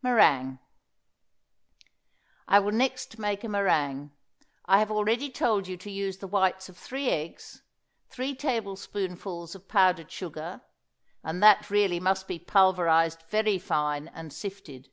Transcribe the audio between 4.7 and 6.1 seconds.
have already told you to